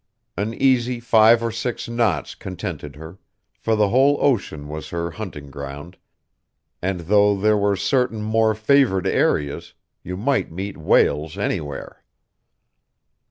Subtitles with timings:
[0.35, 3.19] An easy five or six knots contented her;
[3.53, 5.95] for the whole ocean was her hunting ground,
[6.81, 12.03] and though there were certain more favored areas, you might meet whales anywhere.